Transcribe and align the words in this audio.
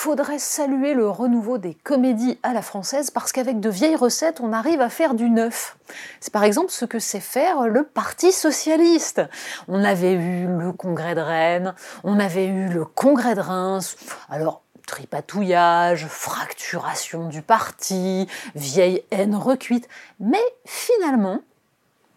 Faudrait 0.00 0.38
saluer 0.38 0.94
le 0.94 1.10
renouveau 1.10 1.58
des 1.58 1.74
comédies 1.74 2.38
à 2.42 2.54
la 2.54 2.62
française 2.62 3.10
parce 3.10 3.32
qu'avec 3.32 3.60
de 3.60 3.68
vieilles 3.68 3.96
recettes, 3.96 4.40
on 4.40 4.50
arrive 4.50 4.80
à 4.80 4.88
faire 4.88 5.12
du 5.12 5.28
neuf. 5.28 5.76
C'est 6.20 6.32
par 6.32 6.42
exemple 6.42 6.70
ce 6.70 6.86
que 6.86 6.98
sait 6.98 7.20
faire 7.20 7.68
le 7.68 7.84
Parti 7.84 8.32
socialiste. 8.32 9.20
On 9.68 9.84
avait 9.84 10.14
eu 10.14 10.46
le 10.46 10.72
congrès 10.72 11.14
de 11.14 11.20
Rennes, 11.20 11.74
on 12.02 12.18
avait 12.18 12.46
eu 12.46 12.70
le 12.70 12.86
congrès 12.86 13.34
de 13.34 13.42
Reims. 13.42 13.96
Alors, 14.30 14.62
tripatouillage, 14.86 16.06
fracturation 16.06 17.28
du 17.28 17.42
parti, 17.42 18.26
vieille 18.54 19.02
haine 19.10 19.36
recuite. 19.36 19.86
Mais 20.18 20.42
finalement, 20.64 21.40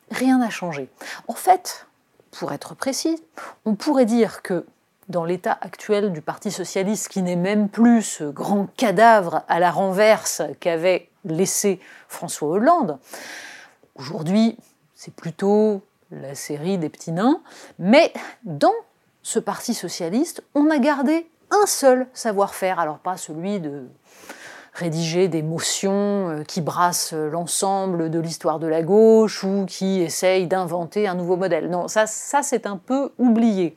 rien 0.09 0.38
n'a 0.38 0.50
changé. 0.50 0.88
En 1.28 1.34
fait, 1.34 1.86
pour 2.31 2.53
être 2.53 2.75
précis, 2.75 3.22
on 3.66 3.75
pourrait 3.75 4.06
dire 4.06 4.42
que 4.42 4.66
dans 5.09 5.26
l'état 5.26 5.58
actuel 5.62 6.12
du 6.12 6.22
Parti 6.22 6.52
socialiste, 6.52 7.09
qui 7.09 7.22
n'est 7.22 7.36
même 7.36 7.70
plus 7.70 8.02
ce 8.02 8.23
grand 8.23 8.68
cadavre 8.78 9.44
à 9.48 9.59
la 9.59 9.72
renverse 9.72 10.42
qu'avait 10.59 11.09
laissé 11.26 11.80
François 12.08 12.50
Hollande, 12.50 12.98
aujourd'hui 13.96 14.58
c'est 14.96 15.14
plutôt 15.14 15.81
la 16.12 16.36
série 16.36 16.78
des 16.78 16.90
petits 16.90 17.12
nains, 17.12 17.42
mais 17.80 18.14
dans 18.44 18.74
ce 19.22 19.40
Parti 19.40 19.74
socialiste, 19.74 20.44
on 20.54 20.70
a 20.70 20.78
gardé 20.80 21.28
un 21.50 21.66
seul 21.66 22.08
savoir-faire, 22.14 22.80
alors 22.80 23.00
pas 23.00 23.18
celui 23.18 23.59
de 23.59 23.88
rédiger 24.74 25.28
des 25.28 25.44
motions 25.44 26.30
euh, 26.30 26.44
qui 26.44 26.62
brassent 26.62 27.14
l'ensemble 27.14 28.09
de 28.09 28.20
l'histoire 28.20 28.59
de 28.59 28.68
la 28.68 28.81
gauche 28.81 29.44
ou 29.44 29.66
qui 29.68 30.02
essayent 30.02 30.48
d'inventer 30.48 31.08
un 31.08 31.16
nouveau 31.16 31.38
modèle. 31.38 31.70
Non, 31.70 31.88
ça, 31.88 32.08
ça 32.08 32.42
c'est 32.42 32.66
un 32.66 32.78
peu 32.78 33.12
oublié. 33.20 33.76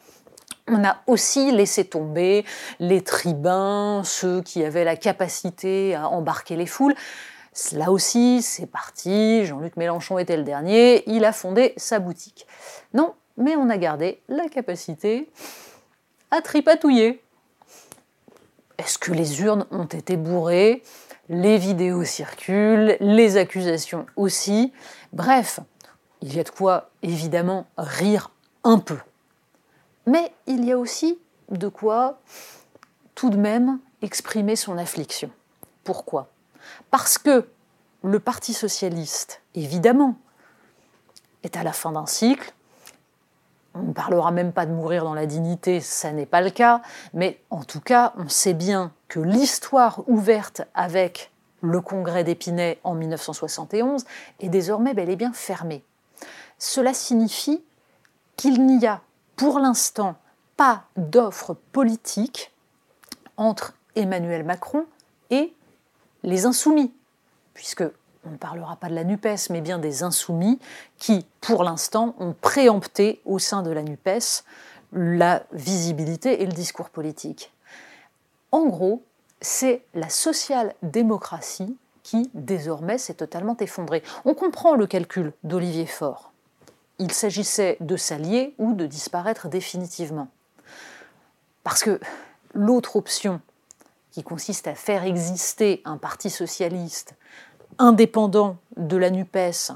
On 0.68 0.84
a 0.84 0.96
aussi 1.06 1.52
laissé 1.52 1.84
tomber 1.84 2.44
les 2.80 3.02
tribuns, 3.02 4.02
ceux 4.04 4.42
qui 4.42 4.64
avaient 4.64 4.84
la 4.84 4.96
capacité 4.96 5.94
à 5.94 6.08
embarquer 6.08 6.56
les 6.56 6.66
foules. 6.66 6.94
Là 7.72 7.90
aussi, 7.90 8.42
c'est 8.42 8.66
parti, 8.66 9.46
Jean-Luc 9.46 9.76
Mélenchon 9.76 10.18
était 10.18 10.36
le 10.36 10.42
dernier, 10.42 11.08
il 11.08 11.24
a 11.24 11.32
fondé 11.32 11.72
sa 11.76 12.00
boutique. 12.00 12.46
Non, 12.94 13.14
mais 13.36 13.56
on 13.56 13.70
a 13.70 13.78
gardé 13.78 14.20
la 14.28 14.48
capacité 14.48 15.30
à 16.30 16.42
tripatouiller. 16.42 17.22
Est-ce 18.78 18.98
que 18.98 19.12
les 19.12 19.40
urnes 19.42 19.66
ont 19.70 19.86
été 19.86 20.16
bourrées? 20.16 20.82
Les 21.28 21.58
vidéos 21.58 22.04
circulent, 22.04 22.96
les 23.00 23.36
accusations 23.36 24.06
aussi. 24.16 24.72
Bref, 25.12 25.60
il 26.22 26.34
y 26.34 26.40
a 26.40 26.44
de 26.44 26.50
quoi 26.50 26.90
évidemment 27.02 27.66
rire 27.78 28.30
un 28.64 28.78
peu. 28.78 28.98
Mais 30.06 30.32
il 30.46 30.64
y 30.64 30.72
a 30.72 30.78
aussi 30.78 31.18
de 31.50 31.68
quoi 31.68 32.20
tout 33.14 33.30
de 33.30 33.36
même 33.36 33.78
exprimer 34.02 34.56
son 34.56 34.78
affliction. 34.78 35.30
Pourquoi? 35.84 36.28
Parce 36.90 37.18
que 37.18 37.48
le 38.02 38.20
Parti 38.20 38.54
socialiste, 38.54 39.42
évidemment, 39.54 40.16
est 41.42 41.56
à 41.56 41.62
la 41.62 41.72
fin 41.72 41.92
d'un 41.92 42.06
cycle. 42.06 42.52
On 43.74 43.82
ne 43.82 43.92
parlera 43.92 44.30
même 44.30 44.52
pas 44.52 44.64
de 44.64 44.72
mourir 44.72 45.04
dans 45.04 45.14
la 45.14 45.26
dignité, 45.26 45.80
ça 45.80 46.12
n'est 46.12 46.26
pas 46.26 46.40
le 46.40 46.50
cas, 46.50 46.80
mais 47.12 47.40
en 47.50 47.62
tout 47.62 47.80
cas, 47.80 48.14
on 48.16 48.28
sait 48.28 48.54
bien 48.54 48.92
que 49.08 49.20
l'histoire 49.20 50.02
ouverte 50.08 50.62
avec 50.74 51.30
le 51.60 51.80
congrès 51.80 52.24
d'Épinay 52.24 52.78
en 52.84 52.94
1971 52.94 54.04
est 54.40 54.48
désormais 54.48 54.94
bel 54.94 55.10
et 55.10 55.16
bien 55.16 55.32
fermée. 55.32 55.84
Cela 56.58 56.94
signifie 56.94 57.62
qu'il 58.36 58.64
n'y 58.64 58.86
a 58.86 59.02
pour 59.36 59.58
l'instant 59.58 60.16
pas 60.56 60.84
d'offre 60.96 61.54
politique 61.72 62.52
entre 63.36 63.74
Emmanuel 63.94 64.44
Macron 64.44 64.86
et 65.30 65.52
les 66.22 66.46
insoumis, 66.46 66.92
puisque 67.54 67.84
on 68.26 68.30
ne 68.30 68.36
parlera 68.36 68.76
pas 68.76 68.88
de 68.88 68.94
la 68.94 69.04
NUPES, 69.04 69.50
mais 69.50 69.60
bien 69.60 69.78
des 69.78 70.02
insoumis 70.02 70.58
qui, 70.98 71.26
pour 71.40 71.62
l'instant, 71.62 72.14
ont 72.18 72.34
préempté 72.34 73.20
au 73.24 73.38
sein 73.38 73.62
de 73.62 73.70
la 73.70 73.82
NUPES 73.82 74.44
la 74.92 75.44
visibilité 75.52 76.42
et 76.42 76.46
le 76.46 76.52
discours 76.52 76.90
politique. 76.90 77.52
En 78.52 78.66
gros, 78.66 79.04
c'est 79.40 79.82
la 79.94 80.08
social-démocratie 80.08 81.76
qui, 82.02 82.30
désormais, 82.34 82.98
s'est 82.98 83.14
totalement 83.14 83.56
effondrée. 83.58 84.02
On 84.24 84.34
comprend 84.34 84.74
le 84.74 84.86
calcul 84.86 85.32
d'Olivier 85.44 85.86
Faure 85.86 86.32
il 86.98 87.12
s'agissait 87.12 87.76
de 87.80 87.96
s'allier 87.96 88.54
ou 88.58 88.74
de 88.74 88.86
disparaître 88.86 89.48
définitivement. 89.48 90.28
Parce 91.62 91.82
que 91.82 92.00
l'autre 92.54 92.96
option, 92.96 93.40
qui 94.12 94.22
consiste 94.22 94.66
à 94.66 94.74
faire 94.74 95.04
exister 95.04 95.82
un 95.84 95.98
parti 95.98 96.30
socialiste 96.30 97.14
indépendant 97.78 98.56
de 98.78 98.96
la 98.96 99.10
NUPES, 99.10 99.72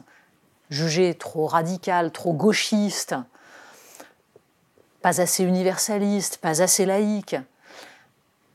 jugé 0.71 1.15
trop 1.15 1.47
radical, 1.47 2.11
trop 2.11 2.33
gauchiste, 2.33 3.15
pas 5.03 5.21
assez 5.21 5.45
universaliste, 5.45 6.39
pas 6.39 6.63
assez 6.63 6.87
laïque, 6.87 7.37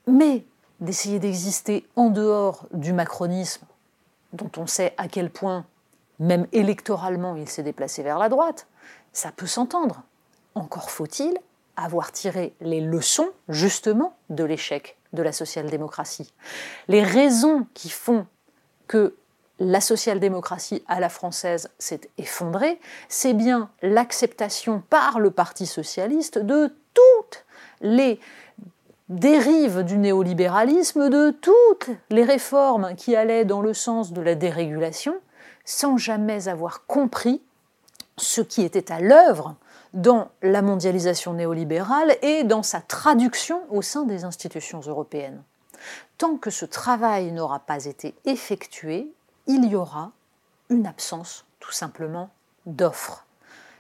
mais 0.08 0.44
d'essayer 0.80 1.20
d'exister 1.20 1.86
en 1.96 2.10
dehors 2.10 2.68
du 2.74 2.94
macronisme, 2.94 3.66
dont 4.34 4.52
on 4.58 4.66
sait 4.66 4.94
à 4.98 5.08
quel 5.08 5.30
point 5.30 5.66
même 6.20 6.48
électoralement, 6.52 7.36
il 7.36 7.50
s'est 7.50 7.64
déplacé 7.64 8.04
vers 8.04 8.20
la 8.20 8.30
droite, 8.30 8.68
ça 9.14 9.32
peut 9.32 9.48
s'entendre. 9.48 10.04
Encore 10.56 10.90
faut-il 10.90 11.38
avoir 11.76 12.12
tiré 12.12 12.54
les 12.62 12.82
leçons, 12.82 13.30
justement, 13.50 14.16
de 14.30 14.44
l'échec 14.44 14.98
de 15.14 15.24
la 15.24 15.32
social-démocratie. 15.32 16.34
Les 16.88 17.04
raisons 17.04 17.68
qui 17.74 17.90
font 17.90 18.28
que 18.88 19.16
la 19.60 19.82
social-démocratie 19.82 20.84
à 20.88 21.00
la 21.00 21.10
française 21.10 21.70
s'est 21.80 22.02
effondrée, 22.18 22.80
c'est 23.08 23.34
bien 23.34 23.70
l'acceptation 23.82 24.84
par 24.90 25.20
le 25.20 25.32
Parti 25.32 25.66
socialiste 25.66 26.38
de 26.38 26.76
toutes 26.94 27.46
les 27.82 28.20
dérives 29.08 29.84
du 29.84 29.98
néolibéralisme, 29.98 31.10
de 31.10 31.32
toutes 31.32 31.90
les 32.10 32.24
réformes 32.24 32.96
qui 32.96 33.16
allaient 33.16 33.46
dans 33.46 33.62
le 33.62 33.74
sens 33.74 34.12
de 34.12 34.22
la 34.22 34.36
dérégulation, 34.36 35.16
sans 35.66 35.98
jamais 35.98 36.48
avoir 36.48 36.86
compris 36.86 37.42
ce 38.18 38.42
qui 38.42 38.62
était 38.62 38.92
à 38.92 39.00
l'œuvre 39.00 39.56
dans 39.94 40.30
la 40.42 40.62
mondialisation 40.62 41.34
néolibérale 41.34 42.18
et 42.22 42.44
dans 42.44 42.64
sa 42.64 42.82
traduction 42.82 43.62
au 43.70 43.82
sein 43.82 44.04
des 44.04 44.24
institutions 44.24 44.82
européennes. 44.82 45.42
Tant 46.18 46.38
que 46.38 46.50
ce 46.50 46.66
travail 46.66 47.32
n'aura 47.32 47.60
pas 47.60 47.86
été 47.86 48.16
effectué, 48.26 49.12
il 49.48 49.66
y 49.66 49.76
aura 49.76 50.12
une 50.70 50.88
absence 50.88 51.46
tout 51.60 51.72
simplement 51.72 52.30
d'offres. 52.66 53.26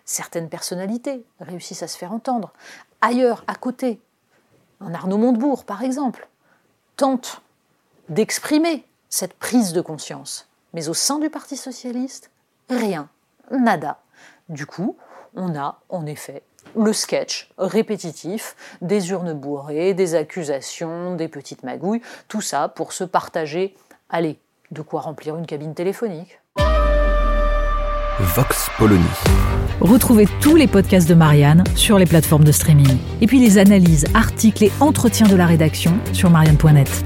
Certaines 0.06 0.50
personnalités 0.50 1.26
réussissent 1.40 1.84
à 1.84 1.88
se 1.88 1.98
faire 1.98 2.12
entendre. 2.12 2.52
Ailleurs, 3.02 3.44
à 3.48 3.56
côté, 3.56 4.00
un 4.82 4.94
Arnaud 4.94 5.18
Montebourg 5.18 5.66
par 5.66 5.84
exemple, 5.84 6.28
tente 6.96 7.42
d'exprimer 8.10 8.86
cette 9.10 9.34
prise 9.34 9.74
de 9.74 9.82
conscience. 9.82 10.48
Mais 10.76 10.90
au 10.90 10.94
sein 10.94 11.20
du 11.20 11.30
Parti 11.30 11.56
socialiste, 11.56 12.30
rien, 12.70 13.08
nada. 13.50 14.00
Du 14.50 14.66
coup, 14.66 14.98
on 15.34 15.58
a 15.58 15.80
en 15.88 16.06
effet 16.06 16.44
le 16.76 16.92
sketch 16.92 17.50
répétitif 17.58 18.58
des 18.82 19.12
urnes 19.12 19.34
bourrées, 19.34 19.94
des 19.94 20.16
accusations, 20.16 21.16
des 21.16 21.30
petites 21.30 21.64
magouilles, 21.64 22.02
tout 22.28 22.42
ça 22.42 22.68
pour 22.68 22.92
se 22.92 23.06
partager, 23.06 23.74
allez, 24.10 24.38
de 24.72 24.82
quoi 24.82 25.00
remplir 25.00 25.38
une 25.38 25.46
cabine 25.46 25.74
téléphonique. 25.74 26.42
Vox 28.20 28.70
Polony. 28.78 29.06
Retrouvez 29.80 30.28
tous 30.42 30.58
les 30.58 30.68
podcasts 30.68 31.08
de 31.08 31.16
Marianne 31.16 31.64
sur 31.76 31.98
les 31.98 32.06
plateformes 32.06 32.44
de 32.44 32.52
streaming. 32.52 32.98
Et 33.22 33.28
puis 33.28 33.40
les 33.40 33.60
analyses, 33.60 34.08
articles 34.14 34.66
et 34.66 34.72
entretiens 34.82 35.28
de 35.28 35.38
la 35.38 35.46
rédaction 35.46 35.98
sur 36.12 36.30
marianne.net. 36.30 37.06